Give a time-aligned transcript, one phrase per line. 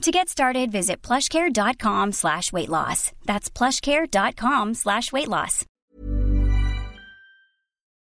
[0.00, 3.12] To get started, visit plushcare.com slash weight loss.
[3.26, 5.66] That's plushcare.com slash weight loss.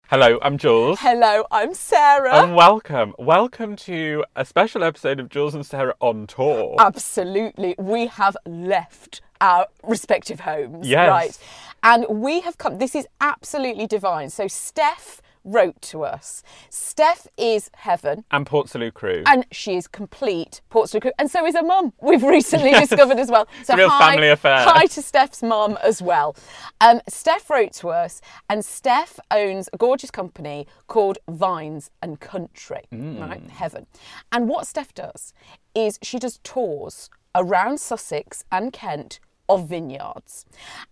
[0.08, 0.98] Hello, I'm Jules.
[1.02, 2.44] Hello, I'm Sarah.
[2.44, 3.14] And welcome.
[3.20, 6.78] Welcome to a special episode of Jules and Sarah on tour.
[6.80, 7.76] Absolutely.
[7.78, 10.88] We have left our respective homes.
[10.88, 11.10] Yes.
[11.10, 11.38] Right.
[11.84, 14.30] And we have come, this is absolutely divine.
[14.30, 16.44] So, Steph wrote to us.
[16.70, 18.24] Steph is heaven.
[18.32, 19.24] and Portslade Crew.
[19.26, 21.94] And she is complete Portsmouth crew, and so is her mum.
[22.02, 23.48] We've recently discovered as well.
[23.64, 24.60] So Real hi, family affair.
[24.64, 26.36] Hi to Steph's mum as well.
[26.82, 32.84] Um, Steph wrote to us, and Steph owns a gorgeous company called Vines and Country,
[32.94, 33.20] Mm.
[33.22, 33.50] right?
[33.50, 33.88] Heaven.
[34.32, 35.34] And what Steph does
[35.76, 40.46] is she does tours around Sussex and Kent of vineyards.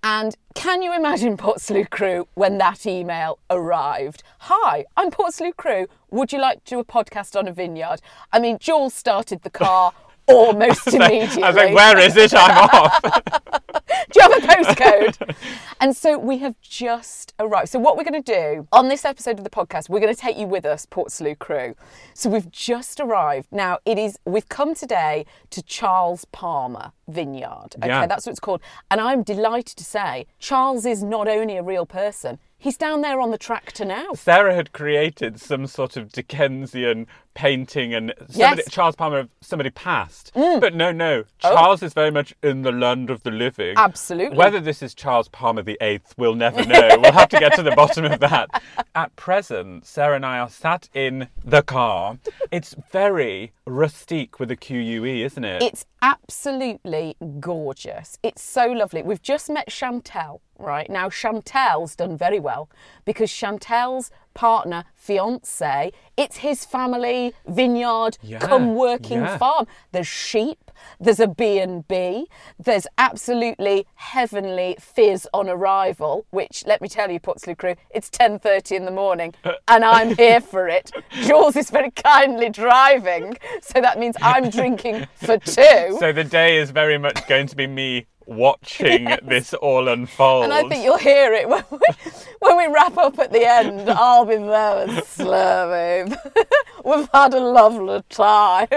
[0.03, 4.23] And can you imagine Portslade Crew when that email arrived?
[4.39, 5.88] Hi, I'm Portslade Crew.
[6.09, 8.02] Would you like to do a podcast on a vineyard?
[8.33, 9.94] I mean, Jules started the car
[10.28, 11.44] almost immediately.
[11.44, 12.33] I was like, where is it?
[12.35, 13.61] I'm off.
[14.11, 15.35] Do you have a postcode?
[15.80, 17.69] and so we have just arrived.
[17.69, 20.19] So what we're going to do on this episode of the podcast, we're going to
[20.19, 21.75] take you with us, Portslade crew.
[22.13, 23.47] So we've just arrived.
[23.52, 24.19] Now it is.
[24.25, 27.75] We've come today to Charles Palmer Vineyard.
[27.78, 28.07] Okay, Yeah.
[28.07, 28.62] that's what it's called.
[28.91, 32.39] And I'm delighted to say Charles is not only a real person.
[32.59, 34.13] He's down there on the tractor now.
[34.13, 37.06] Sarah had created some sort of Dickensian
[37.38, 38.68] painting and somebody, Yes.
[38.68, 38.72] Mm.
[38.72, 40.31] Charles Palmer of somebody passed.
[40.34, 41.24] But no, no.
[41.38, 43.75] Charles is very much in the land of the living.
[43.78, 43.84] Oh.
[43.84, 44.36] Absolutely.
[44.36, 46.90] Whether this is Charles Palmer the Eighth, we'll never know.
[47.00, 48.50] we'll have to get to the bottom of that.
[48.96, 52.18] At present, Sarah and I are sat in the car.
[52.52, 55.62] It's very rustique with a QUE, isn't it?
[55.62, 58.18] It's absolutely gorgeous.
[58.24, 59.04] It's so lovely.
[59.04, 60.90] We've just met Chantel, right?
[60.90, 62.69] Now, Chantel's done very well
[63.06, 69.38] because Chantel's partner, fiance, it's his family vineyard, Yeah, come working yeah.
[69.40, 69.66] farm.
[69.92, 72.28] There's sheep, there's a B&B,
[72.59, 78.74] there's absolutely heavenly fizz on arrival, which, let me tell you, Portslade crew, it's 10.30
[78.78, 79.34] in the morning
[79.68, 80.92] and I'm here for it.
[81.24, 85.98] Jules is very kindly driving, so that means I'm drinking for two.
[86.00, 90.43] so the day is very much going to be me watching this all unfold.
[90.43, 91.79] And I think you'll hear it when we,
[92.39, 93.89] when we wrap up at the end.
[93.89, 96.15] I'll be there with Slurry.
[96.85, 98.67] We've had a lovely time.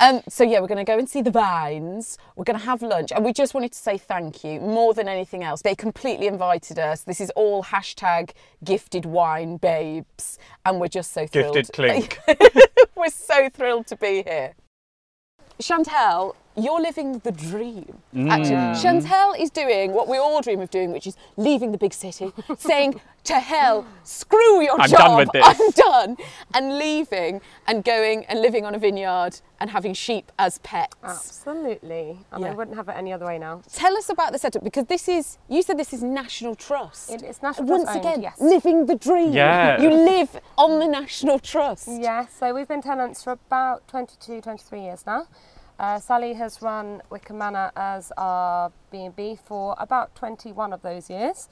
[0.00, 2.18] um, so, yeah, we're going to go and see the vines.
[2.36, 3.12] We're going to have lunch.
[3.12, 5.62] And we just wanted to say thank you more than anything else.
[5.62, 7.02] They completely invited us.
[7.02, 8.30] This is all hashtag
[8.62, 10.38] gifted wine babes.
[10.64, 11.54] And we're just so thrilled.
[11.54, 12.18] Gifted clink.
[12.94, 14.54] we're so thrilled to be here.
[15.60, 17.98] Chantel, you're living the dream.
[18.28, 18.82] Actually, Mm.
[18.82, 22.32] Chantel is doing what we all dream of doing, which is leaving the big city,
[22.58, 26.16] saying to hell, screw your I'm job, done with this." I'm done,
[26.54, 30.94] and leaving and going and living on a vineyard and having sheep as pets.
[31.02, 32.18] Absolutely.
[32.32, 32.50] And Yeah.
[32.50, 33.62] I wouldn't have it any other way now.
[33.72, 37.10] Tell us about the setup because this is, you said this is National Trust.
[37.10, 38.40] It is National Once Trust owned, again, yes.
[38.40, 39.32] living the dream.
[39.32, 39.80] Yeah.
[39.80, 41.88] You live on the National Trust.
[41.88, 45.26] Yeah, so we've been tenants for about 22, 23 years now.
[45.78, 51.48] Uh, Sally has run Wickham Manor as our B&B for about 21 of those years.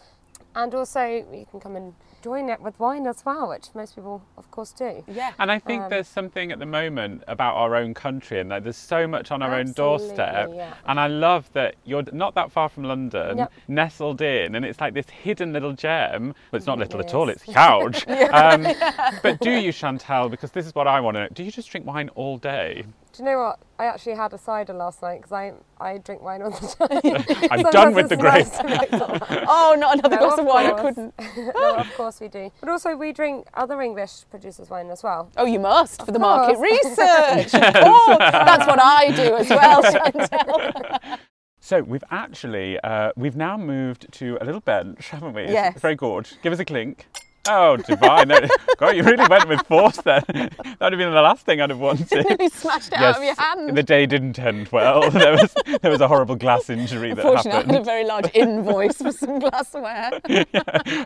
[0.57, 4.23] And also you can come and join it with wine as well, which most people
[4.39, 5.03] of course do.
[5.09, 5.33] Yeah.
[5.39, 8.63] And I think Um, there's something at the moment about our own country and that
[8.63, 10.21] there's so much on our own doorstep.
[10.21, 10.75] Absolutely, yeah.
[10.87, 13.53] And I love that you're not that far from London, Yep.
[13.69, 16.29] nestled in, and it's like this hidden little gem.
[16.51, 18.09] Well, it's not little It at all, it's huge.
[18.09, 18.63] um,
[19.23, 21.69] but do you, Chantal, because this is what I want to know, do you just
[21.69, 22.85] drink wine all day?
[23.17, 23.61] Do you know what?
[23.79, 26.67] I actually had a cider last night because I, I drink wine all the
[27.39, 27.49] time.
[27.51, 28.61] I'm done with the nice grape.
[28.63, 29.23] to mix it up.
[29.49, 30.67] Oh, not another No, glass of wine.
[30.67, 31.15] I couldn't.
[31.55, 32.51] no, of course we do.
[32.61, 35.31] But also we drink other English producers' wine as well.
[35.37, 37.51] Oh, you must for the market research.
[37.55, 38.17] oh.
[38.19, 41.19] That's what I do as well, Chantel.
[41.61, 45.43] So we've actually uh, we've now moved to a little bench, haven't we?
[45.45, 45.75] Yes.
[45.75, 46.37] It's very gorgeous.
[46.43, 47.07] Give us a clink.
[47.47, 48.29] Oh, divine!
[48.79, 50.23] God, you really went with force there.
[50.79, 52.27] That would have been the last thing I'd have wanted.
[52.41, 53.77] you smashed it out of your hand.
[53.77, 55.09] the day didn't end well.
[55.11, 58.31] There was there was a horrible glass injury that Unfortunately, I had a very large
[58.35, 60.11] invoice for some glassware.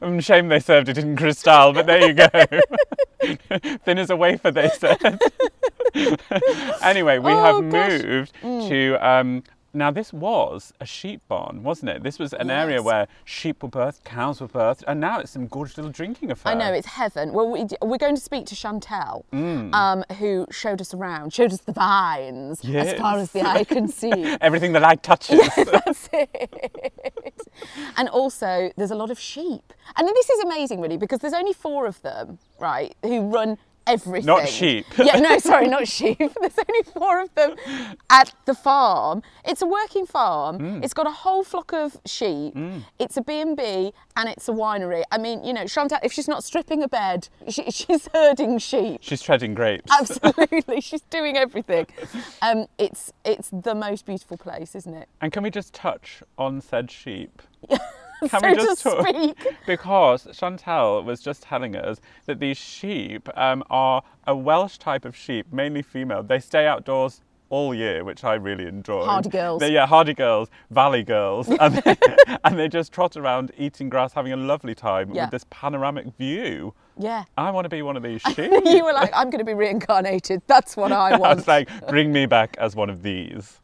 [0.02, 2.28] I'm shame they served it in crystal, but there you go.
[3.84, 5.20] Thin as a wafer, they said.
[6.82, 8.02] anyway, we Oh, have gosh.
[8.02, 8.34] moved
[8.68, 8.96] to.
[9.06, 9.42] Um,
[9.78, 12.02] now, this was a sheep barn, wasn't it?
[12.02, 15.46] This was an area where sheep were birthed, cows were birthed, and now it's some
[15.46, 16.52] gorgeous little drinking affair.
[16.52, 17.32] I know it's heaven.
[17.32, 19.72] Well, we, we're going to speak to Chantel, Mm.
[19.74, 23.88] um, who showed us around, showed us the vines as far as the eye can
[23.88, 24.10] see.
[24.40, 25.40] Everything the light touches.
[25.56, 27.48] That's it.
[27.96, 29.72] And also, there's a lot of sheep.
[29.96, 34.26] And this is amazing, really, because there's only four of them, right, who run everything.
[34.26, 34.86] Not sheep.
[34.98, 36.18] yeah, no, sorry, not sheep.
[36.40, 37.56] There's only four of them
[38.10, 39.22] at the farm.
[39.44, 40.58] It's a working farm.
[40.58, 40.84] Mm.
[40.84, 42.54] It's got a whole flock of sheep.
[42.98, 45.02] It's a B&B and it's a winery.
[45.10, 49.00] I mean, you know, Chantal, if she's not stripping a bed, she, she's herding sheep.
[49.02, 49.90] She's treading grapes.
[49.90, 51.86] Absolutely, she's doing everything.
[52.42, 55.08] Um, it's it's the most beautiful place, isn't it?
[55.20, 57.42] And can we just touch on said sheep?
[58.20, 59.06] Can so we just talk?
[59.08, 59.56] speak.
[59.66, 65.14] Because Chantal was just telling us that these sheep um, are a Welsh type of
[65.16, 66.22] sheep, mainly female.
[66.22, 67.20] They stay outdoors
[67.50, 69.04] all year, which I really enjoy.
[69.04, 69.60] Hardy girls.
[69.60, 71.96] They, yeah, hardy girls, valley girls, and they,
[72.44, 75.24] and they just trot around eating grass, having a lovely time Yeah.
[75.24, 76.74] with this panoramic view.
[76.98, 77.24] Yeah.
[77.38, 78.50] I want to be one of these sheep.
[78.66, 80.42] you were like, I'm going to be reincarnated.
[80.46, 81.24] That's what I want.
[81.24, 83.60] I was like, bring me back as one of these.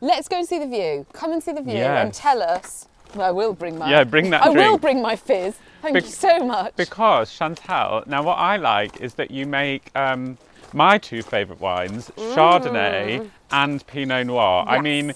[0.00, 1.04] Let's go and see the view.
[1.12, 2.86] Come and see the view and tell us.
[3.16, 3.90] I will bring my.
[3.90, 5.56] Yeah, bring that I will bring my fizz.
[5.82, 6.76] Thank Bec- you so much.
[6.76, 10.36] Because Chantal, now what I like is that you make um,
[10.72, 14.64] my two favourite wines, Chardonnay and Pinot Noir.
[14.66, 15.14] I mean,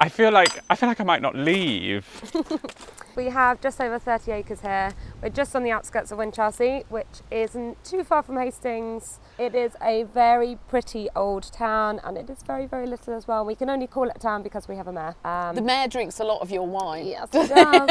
[0.00, 2.06] I feel like I feel like I might not leave.
[3.18, 4.92] We have just over 30 acres here.
[5.20, 9.18] We're just on the outskirts of Winchelsea, which isn't too far from Hastings.
[9.40, 13.44] It is a very pretty old town and it is very, very little as well.
[13.44, 15.16] We can only call it a town because we have a mayor.
[15.24, 17.06] Um, the mayor drinks a lot of your wine.
[17.08, 17.90] yes, he does.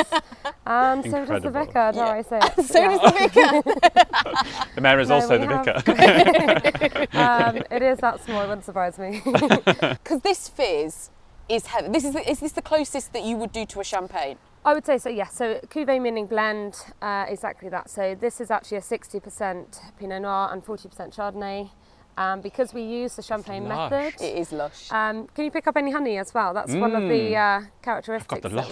[0.66, 1.66] and so does the Incredible.
[1.66, 2.66] vicar, dare I say it.
[2.66, 4.64] So does the vicar.
[4.76, 7.18] The mayor is No, also we the have- vicar.
[7.18, 9.22] um, it is that small, it wouldn't surprise me.
[9.26, 11.10] Because this fizz
[11.50, 11.92] is heaven.
[11.92, 14.38] This is, the, is this the closest that you would do to a champagne?
[14.66, 15.34] I would say so, yes.
[15.34, 17.90] So cuvee meaning blend, uh, exactly that.
[17.90, 21.70] So this is actually a 60% Pinot Noir and 40% Chardonnay.
[22.18, 23.92] Um, because we use the champagne lush.
[23.92, 24.20] method.
[24.26, 24.92] It is lush.
[24.92, 26.52] Um, can you pick up any honey as well?
[26.52, 28.42] That's one of the uh, characteristics.
[28.42, 28.72] the that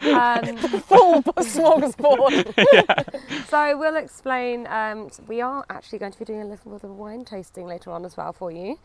[0.00, 3.46] we- um, Full smorgasbord.
[3.50, 4.66] so we'll explain.
[4.68, 7.90] Um, we are actually going to be doing a little bit of wine tasting later
[7.90, 8.78] on as well for you,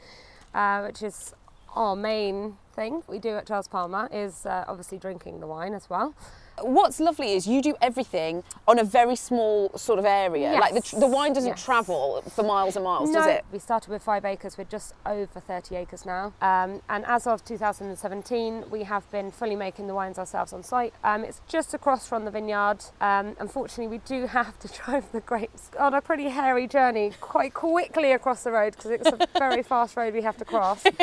[0.53, 1.33] uh, which is
[1.73, 5.73] Oh, our main thing we do at Charles Palmer is uh, obviously drinking the wine
[5.73, 6.13] as well.
[6.61, 10.51] What's lovely is you do everything on a very small sort of area.
[10.51, 11.63] Like the, tr- the wine doesn't Yes.
[11.65, 13.45] travel for miles and miles, no, does it?
[13.51, 14.57] we started with five acres.
[14.59, 16.33] We're just over 30 acres now.
[16.41, 20.93] Um, and as of 2017, we have been fully making the wines ourselves on site.
[21.03, 22.77] Um, it's just across from the vineyard.
[22.99, 27.53] Um, unfortunately, we do have to drive the grapes on a pretty hairy journey quite
[27.55, 30.83] quickly across the road because it's a very fast road we have to cross.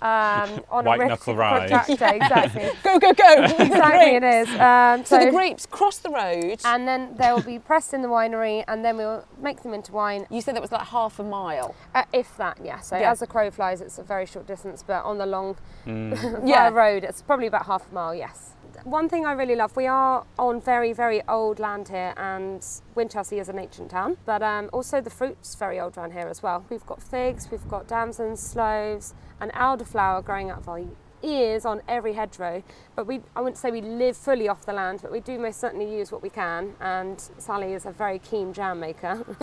[0.00, 1.70] Um, on White a knuckle ride.
[1.70, 2.68] protractor, exactly.
[2.82, 3.34] Go, go, go.
[3.58, 4.48] exactly, it is.
[4.58, 6.60] Um, So the grapes cross the road.
[6.64, 9.92] and then they will be pressed in the winery, and then we'll make them into
[9.92, 10.26] wine.
[10.30, 11.74] you said that was like half a mile.
[11.94, 12.80] Uh, if that, yeah.
[12.80, 13.10] So Yeah.
[13.10, 15.56] as the crow flies, it's a very short distance, but on the long
[15.86, 16.12] Mm.
[16.46, 16.68] yeah.
[16.68, 16.68] Yeah.
[16.70, 18.54] road, it's probably about half a mile, yes.
[18.84, 22.60] One thing I really love, we are on very, very old land here, and
[22.94, 26.42] Winchelsea is an ancient town, but um, also the fruit's very old around here as
[26.42, 26.64] well.
[26.70, 30.80] We've got figs, we've got damsons, sloes, and elderflower growing out of our
[31.22, 32.62] ears on every hedgerow.
[32.96, 35.60] But we, I wouldn't say we live fully off the land, but we do most
[35.60, 36.74] certainly use what we can.
[36.80, 39.24] And Sally is a very keen jam maker.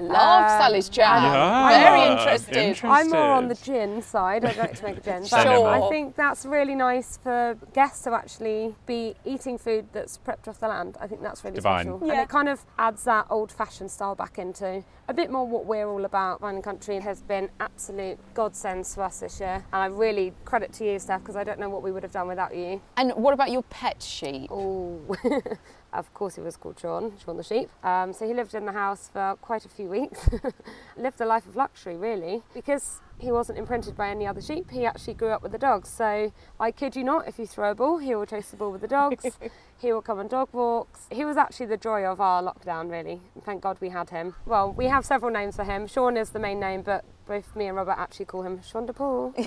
[0.00, 1.22] Love Uh, Sally's jam.
[1.22, 2.56] Yeah, Very interested.
[2.56, 2.90] interesting.
[2.90, 4.44] I'm more on the gin side.
[4.44, 5.22] I'd like to make a gin.
[5.30, 5.68] But Sure.
[5.68, 10.60] I think that's really nice for guests to actually be eating food that's prepped off
[10.60, 10.96] the land.
[11.00, 11.84] I think that's really Divine.
[11.86, 12.00] special.
[12.06, 12.12] Yeah.
[12.14, 15.64] And it kind of adds that old fashioned style back into a bit more what
[15.66, 16.40] we're all about.
[16.42, 19.64] Wine and Country has been absolute godsend to us this year.
[19.72, 22.12] And I really credit to you, Steph, because I don't know what we would have
[22.12, 22.80] done without you.
[22.96, 24.50] And what about your pet sheep?
[24.50, 25.00] Oh,
[25.92, 27.70] of course he was called Sean, Sean the sheep.
[27.84, 30.28] Um, so he lived in the house for quite a few weeks.
[30.96, 34.70] lived a life of luxury, really, because he wasn't imprinted by any other sheep.
[34.70, 35.88] He actually grew up with the dogs.
[35.88, 38.72] So I kid you not, if you throw a ball, he will chase the ball
[38.72, 39.26] with the dogs.
[39.78, 41.06] he will come on dog walks.
[41.10, 43.20] He was actually the joy of our lockdown, really.
[43.34, 44.34] And thank God we had him.
[44.46, 45.86] Well, we have several names for him.
[45.86, 48.92] Sean is the main name, but both me and Robert actually call him Sean de
[48.92, 49.34] Paul.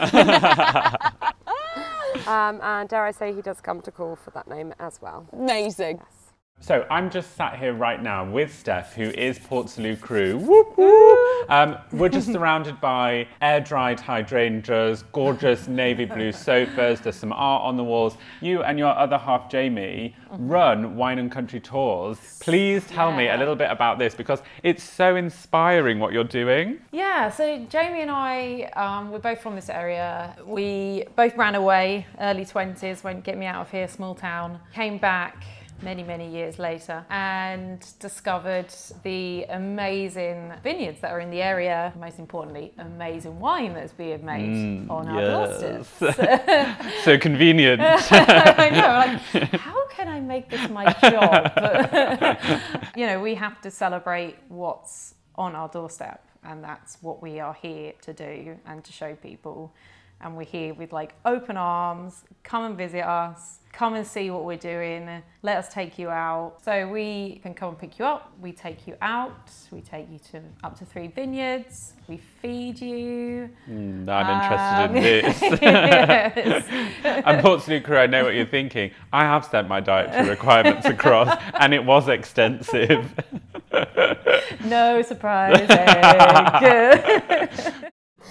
[2.28, 5.26] um, and dare I say, he does come to call for that name as well.
[5.34, 6.02] Amazing.
[6.64, 10.38] So I'm just sat here right now with Steph, who is Portslade Crew.
[10.38, 11.50] Whoop, whoop.
[11.50, 17.02] Um, we're just surrounded by air-dried hydrangeas, gorgeous navy blue sofas.
[17.02, 18.16] There's some art on the walls.
[18.42, 22.20] You and your other half, Jamie, run wine and country tours.
[22.40, 26.80] Please tell me a little bit about this because it's so inspiring what you're doing.
[26.92, 30.36] Yeah, so Jamie and I, um, we're both from this area.
[30.46, 34.60] We both ran away early 20s, went get me out of here, small town.
[34.74, 35.44] Came back
[35.82, 38.68] many, many years later and discovered
[39.04, 41.94] the amazing vineyards that are in the area.
[42.00, 45.88] Most importantly, amazing wine that's being made mm, on our doorstep.
[47.04, 47.82] so convenient.
[47.84, 51.52] I know, like, how can I make this my job?
[52.96, 57.54] you know, we have to celebrate what's on our doorstep, and that's what we are
[57.54, 59.74] here to do and to show people.
[60.24, 64.44] And we're here with like open arms, come and visit us, come and see what
[64.44, 66.58] we're doing, let us take you out.
[66.64, 70.20] So we can come and pick you up, we take you out, we take you
[70.32, 73.50] to up to three vineyards, we feed you.
[73.70, 75.62] Mm, I'm interested in Um, this.
[75.62, 76.66] yes.
[77.04, 78.92] And Portslade Crew, I know what you're thinking.
[79.14, 83.14] I have sent my dietary requirements across, and it was extensive.
[84.66, 85.66] No surprising.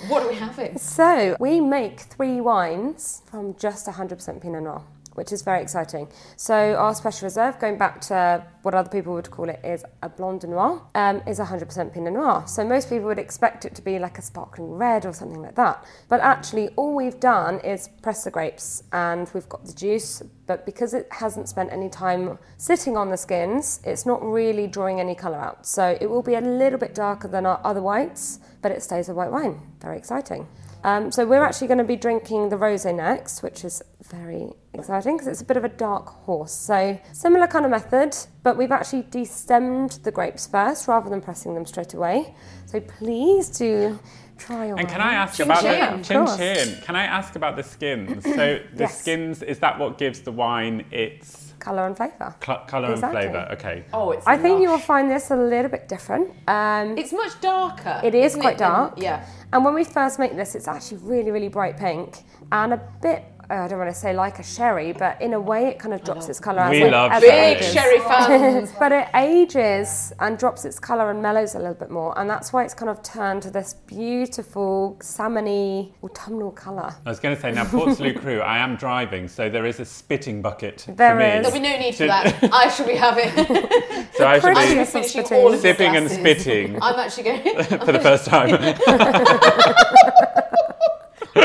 [0.08, 0.78] what are we having?
[0.78, 4.82] So we make three wines from just 100% Pinot Noir,
[5.20, 6.08] which is very exciting.
[6.36, 10.08] So our special reserve, going back to what other people would call it, is a
[10.08, 12.44] Blanc de Noir, um, is 100% Pinot Noir.
[12.46, 15.56] So most people would expect it to be like a sparkling red or something like
[15.56, 15.84] that.
[16.08, 20.22] But actually, all we've done is press the grapes and we've got the juice.
[20.46, 25.00] But because it hasn't spent any time sitting on the skins, it's not really drawing
[25.00, 25.66] any colour out.
[25.66, 29.10] So it will be a little bit darker than our other whites, but it stays
[29.10, 29.60] a white wine.
[29.82, 30.48] Very exciting.
[30.82, 35.16] Um, so we're actually going to be drinking the rosé next, which is very exciting
[35.16, 36.52] because it's a bit of a dark horse.
[36.52, 41.54] So similar kind of method, but we've actually destemmed the grapes first rather than pressing
[41.54, 42.34] them straight away.
[42.64, 43.98] So please do
[44.46, 45.14] try And can I wine.
[45.24, 46.06] ask about chin, the of
[46.38, 46.82] chin chin?
[46.86, 48.24] Can I ask about the skins?
[48.38, 49.00] So the Yes.
[49.00, 52.34] skins is that what gives the wine its Colour and flavour.
[52.44, 53.20] cl- color Exactly.
[53.26, 53.48] and flavor?
[53.52, 53.84] Okay.
[53.92, 56.26] Oh, it's I think you will find this a little bit different.
[56.48, 58.00] Um, It's much darker.
[58.02, 58.94] It is quite than- dark.
[58.96, 59.24] yeah.
[59.52, 62.18] And when we first make this, it's actually really, really bright pink
[62.52, 65.66] and a bit, I don't want to say like a sherry, but in a way
[65.66, 67.54] it kind of drops its colour as We it- love as it sherry.
[67.54, 67.72] Big ages.
[67.72, 68.72] sherry fans.
[68.78, 72.16] but it ages and drops its colour and mellows a little bit more.
[72.18, 76.94] And that's why it's kind of turned to this beautiful, salmony, autumnal colour.
[77.04, 78.40] I was going to say now Portslade Crew.
[78.40, 81.24] I am driving, so there is a spitting bucket There for me.
[81.26, 81.42] is.
[81.46, 82.48] There'll be no need for that.
[82.52, 83.30] I shall be having.
[84.14, 85.38] So I should be should be finishing spitting.
[85.38, 87.64] all of your sipping and spitting I'm actually going.
[87.86, 88.50] for the first time.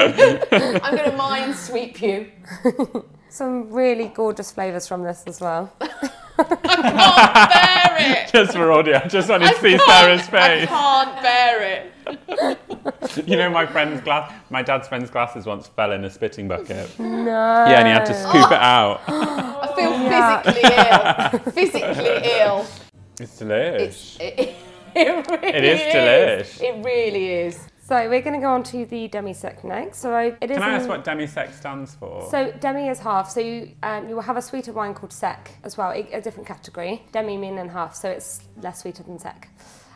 [0.06, 2.32] I'm going to mind sweep you.
[3.30, 5.72] Some really gorgeous flavours from this as well.
[6.38, 8.30] I can't bear it.
[8.32, 10.64] just for audio, I just wanted to see Sarah's face.
[10.64, 13.28] I can't bear it.
[13.28, 16.98] You know, my friend's glass, my dad's friend's glasses once fell in a spitting bucket.
[17.00, 17.26] No.
[17.26, 19.02] Yeah, and he had to scoop it out.
[19.08, 19.92] I feel
[20.52, 21.52] physically ill.
[21.52, 22.66] Physically ill.
[23.20, 24.18] It's delicious.
[24.20, 24.56] It's, it,
[24.96, 26.62] it really It is delish.
[26.62, 27.60] It really is.
[27.88, 30.00] So we're going to go on to the demi-sec next.
[30.00, 32.28] So I, it is Can I in- ask what demi-sec stands for?
[32.32, 33.30] So demi is half.
[33.30, 36.20] So you um, you will have a sweeter wine called sec as well, a, a
[36.20, 37.04] different category.
[37.12, 39.50] Demi meaning half, so it's less sweeter than sec.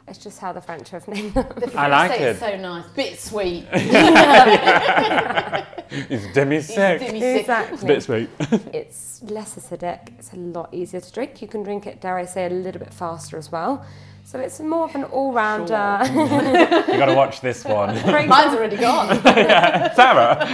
[0.08, 1.48] It's just how the French have named them.
[1.76, 2.30] I like say it.
[2.30, 2.88] It's so nice.
[2.90, 3.66] Bit sweet.
[5.92, 7.00] It's demi-sec.
[7.00, 7.40] Demi sick.
[7.42, 7.88] exactly.
[7.88, 8.30] Bit sweet.
[8.74, 10.10] It's less acidic.
[10.20, 11.42] It's a lot easier to drink.
[11.42, 13.84] You can drink it, dare I say, a little bit faster as well.
[14.30, 16.02] So it's more of an all-rounder.
[16.92, 17.96] you got to watch this one.
[18.28, 19.20] Mine's already gone.
[19.96, 20.46] Sarah.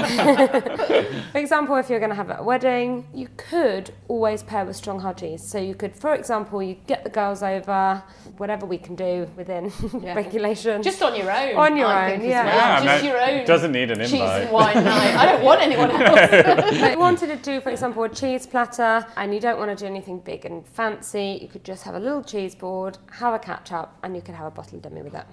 [1.34, 5.02] For example, if you're going to have a wedding, you could always pair with strong
[5.02, 5.46] hard cheese.
[5.46, 8.02] So you could, for example, you get the girls over,
[8.38, 10.82] whatever we can do within regulation.
[10.82, 11.58] Just on your own.
[11.58, 12.46] On your I own, yeah.
[12.46, 12.56] Well.
[12.56, 13.46] Yeah, Just no, your own.
[13.46, 14.44] Doesn't need an cheese invite.
[14.44, 15.16] and wine night.
[15.18, 16.32] I don't want anyone else.
[16.32, 19.78] But if you wanted to do, for example, a cheese platter and you don't want
[19.78, 23.34] to do anything big and fancy, you could just have a little cheese board, have
[23.34, 25.26] a catch up, and you could have a bottle of demi with it.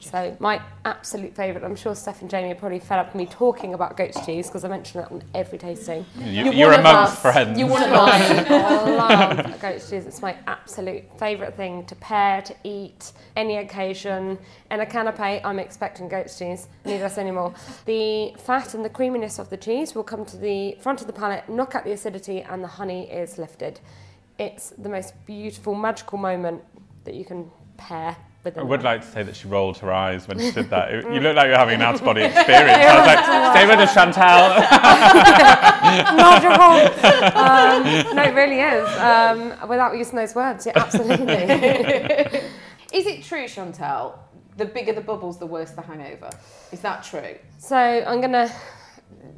[0.00, 3.26] So my absolute favourite, I'm sure Steph and Jamie are probably fed up with me
[3.26, 6.04] talking about goat's cheese because I mention that on every tasting.
[6.18, 7.58] You, You're are one of amongst friends.
[7.58, 8.50] You're one of us.
[8.50, 10.06] I love goat's cheese.
[10.06, 14.38] It's my absolute favourite thing to pair, to eat, any occasion.
[14.70, 16.68] In a canapé, I'm expecting goat's cheese.
[16.84, 17.54] Need us anymore.
[17.86, 21.12] The fat and the creaminess of the cheese will come to the front of the
[21.12, 23.80] palate, knock out the acidity, and the honey is lifted.
[24.38, 26.62] It's the most beautiful, magical moment
[27.10, 28.16] that you can pair
[28.56, 28.84] I would that.
[28.84, 30.90] like to say that she rolled her eyes when she did that.
[31.12, 32.78] You look like you're having an out of body experience.
[32.78, 34.48] I was like, stay with us, Chantal.
[36.16, 36.72] magical.
[37.36, 38.88] um, no, it really is.
[38.98, 41.34] Um, without using those words, yeah, absolutely.
[42.94, 44.18] Is it true, Chantal?
[44.56, 46.30] The bigger the bubbles, the worse the hangover.
[46.72, 47.36] Is that true?
[47.58, 48.50] so I'm going to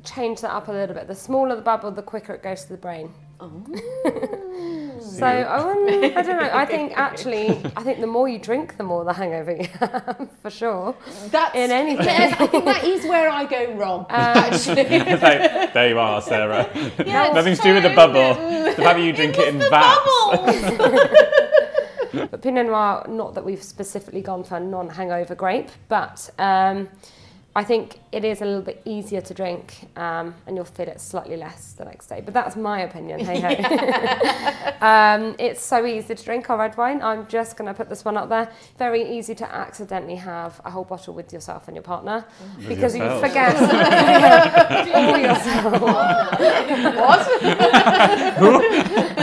[0.04, 1.08] change that up a little bit.
[1.08, 3.12] The smaller the bubble, the quicker it goes to the brain.
[5.18, 6.50] So I, wouldn't- I don't know.
[6.52, 10.28] I think actually, I think the more you drink, the more the hangover you have,
[10.42, 10.94] for sure.
[11.30, 12.06] That's In anything.
[12.08, 14.06] I think that is where I go wrong.
[14.08, 16.70] actually, like, there you are, Sarah.
[17.04, 18.34] Yeah, Nothing to do with the bubble.
[18.34, 20.00] The fact that you drink it in vats.
[22.12, 26.88] But Pinot Noir, not that we've specifically gone for a non-hangover grape, but um,
[27.54, 30.98] I think it is a little bit easier to drink, um, and you'll feel it
[31.02, 32.22] slightly less the next day.
[32.24, 33.20] But that's my opinion.
[33.20, 33.48] Hey ho.
[34.86, 37.02] um, it's so easy to drink our red wine.
[37.02, 38.50] I'm just going to put this one up there.
[38.78, 42.24] Very easy to accidentally have a whole bottle with yourself and your partner
[42.66, 43.54] because you forget
[44.94, 45.82] all yourself.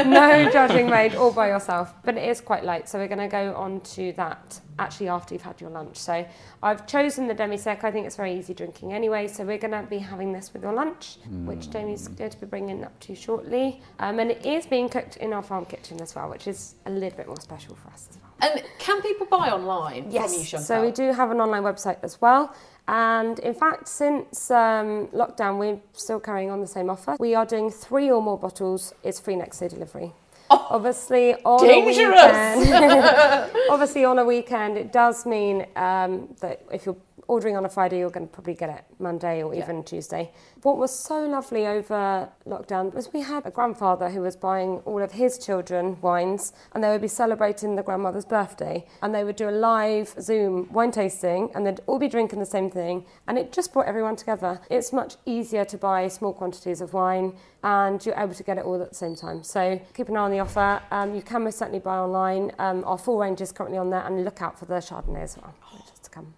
[0.10, 3.28] No judging made all by yourself but it is quite late so we're going to
[3.28, 5.98] go on to that actually after you've had your lunch.
[5.98, 6.26] So
[6.64, 9.72] i've chosen the demi sec i think it's very easy drinking anyway so we're going
[9.72, 13.10] to be having this with your lunch which jamie's going to be bringing up to
[13.14, 13.82] you shortly.
[14.00, 16.90] Um, and it is being cooked in our farm kitchen as well which is a
[16.92, 18.26] little bit more special for us as well.
[18.42, 20.66] And can people buy online from you, Yes, Chantal?
[20.66, 22.56] so we do have an online website as well.
[22.90, 27.18] And in fact, since um, lockdown, we're still carrying on the same offer.
[27.20, 28.96] We are doing three or more bottles.
[29.04, 30.12] It's free next day delivery.
[30.50, 32.20] Oh, obviously, on dangerous.
[32.20, 36.98] a weekend, obviously on a weekend, it does mean um, that if you're
[37.30, 40.32] ordering on a Friday, you're going to probably get it Monday or even Tuesday.
[40.64, 45.02] What was so lovely over lockdown was we had a grandfather who was buying all
[45.02, 49.36] of his children wines and they would be celebrating the grandmother's birthday and they would
[49.36, 53.38] do a live Zoom wine tasting and they'd all be drinking the same thing and
[53.38, 54.60] it just brought everyone together.
[54.72, 57.34] It's much easier to buy small quantities of wine
[57.64, 59.44] and you're able to get it all at the same time.
[59.44, 60.82] So keep an eye on the offer.
[60.90, 62.52] Um, you can most certainly buy online.
[62.58, 65.38] Um, our full range is currently on there and look out for the Chardonnay as
[65.38, 66.34] well, which is to come.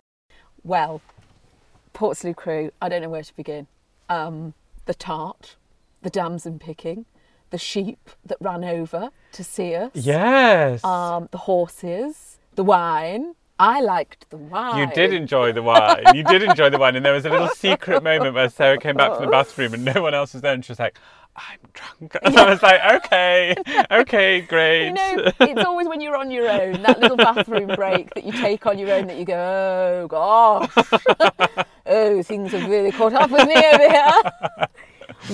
[0.64, 1.02] Well,
[1.94, 3.68] Portslade crew, I don't know where to begin.
[4.10, 4.54] Um,
[4.86, 5.56] the tart,
[6.02, 7.06] the damson picking,
[7.50, 10.84] the sheep that ran over to see us, Yes.
[10.84, 13.36] um, the horses, the wine.
[13.60, 14.80] I liked the wine.
[14.80, 16.02] You did enjoy the wine.
[16.16, 16.96] You did enjoy the wine.
[16.96, 19.86] And there was a little secret moment where Sarah came back from the bathroom and
[19.86, 20.54] no one else was there.
[20.54, 20.98] And she was like,
[21.36, 22.18] I'm drunk.
[22.24, 23.56] And I was like, okay,
[23.92, 24.88] okay, great.
[24.88, 28.32] You know, it's always when you're on your own, that little bathroom break that you
[28.32, 30.72] take on your own, that you go, oh gosh,
[31.86, 34.22] oh, things have really caught up with me over here.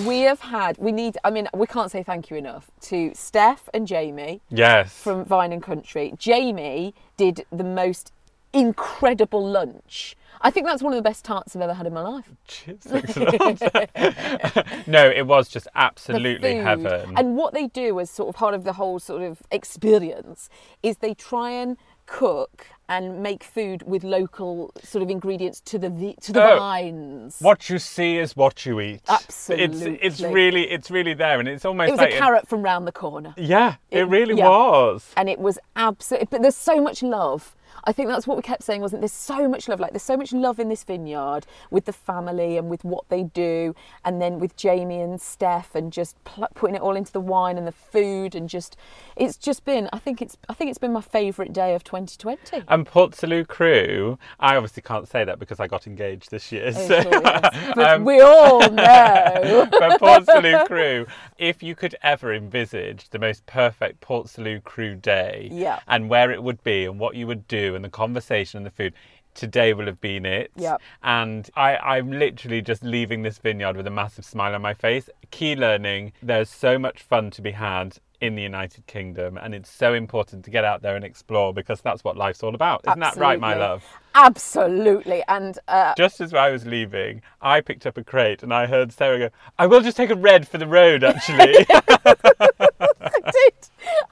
[0.06, 3.70] We have had, we need, I mean, we can't say thank you enough to Steph
[3.74, 4.94] and Jamie yes.
[4.94, 6.14] from Vine and Country.
[6.18, 8.12] Jamie did the most
[8.54, 10.16] incredible lunch.
[10.40, 12.30] I think that's one of the best tarts I've ever had in my life.
[14.88, 17.14] No, it was just absolutely heaven.
[17.18, 20.50] And what they do as sort of part of the whole sort of experience
[20.84, 25.90] is they try and cook and make food with local sort of ingredients to the
[26.22, 26.58] to the Oh.
[26.60, 27.38] vines.
[27.42, 29.02] what you see is what you eat.
[29.50, 32.62] It's it's really it's really there, and it's almost It was like a carrot from
[32.62, 33.34] round the corner.
[33.38, 34.48] yeah, it, It- really yeah.
[34.48, 35.12] was.
[35.18, 38.64] and it was absolutely but there's so much love i think that's what we kept
[38.64, 41.86] saying wasn't there's so much love like there's so much love in this vineyard with
[41.86, 43.74] the family and with what they do
[44.06, 47.58] and then with jamie and steph and just pl- putting it all into the wine
[47.58, 48.76] and the food and just
[49.16, 52.64] it's just been i think it's i think it's been my favorite day of 2020
[52.68, 56.68] And Port Salut crew, I obviously can't say that because I got engaged this year.
[56.76, 57.72] Oh, so- sure, yes.
[57.76, 61.06] but um, we all know but Port Salut crew,
[61.38, 65.80] if you could ever envisage the most perfect Port Salut crew day Yeah.
[65.88, 68.72] and where it would be and what you would do and the conversation and the
[68.72, 68.94] food,
[69.34, 70.52] today will have been it.
[70.56, 70.82] Yep.
[71.04, 75.10] And I, I'm literally just leaving this vineyard with a massive smile on my face.
[75.32, 79.70] Key learning there's so much fun to be had in the United Kingdom, and it's
[79.70, 82.82] so important to get out there and explore because that's what life's all about.
[82.88, 83.84] Isn't that right, my love?
[84.16, 88.66] absolutely and uh, Just as I was leaving, I picked up a crate and I
[88.66, 91.68] heard Sarah go, I will just take a red for the road, actually.
[91.70, 93.54] I did.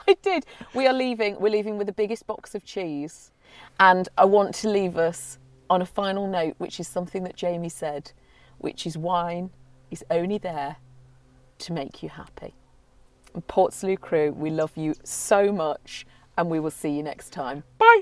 [0.08, 0.46] I did.
[0.76, 1.40] We are leaving.
[1.40, 3.32] We're leaving with the biggest box of cheese.
[3.80, 5.38] And I want to leave us
[5.70, 8.12] on a final note, which is something that Jamie said,
[8.58, 9.50] which is wine
[9.92, 10.78] is only there
[11.60, 12.54] to make you happy.
[13.34, 16.06] And Portslade crew, we love you so much
[16.38, 17.64] and we will see you next time.
[17.78, 18.02] Bye.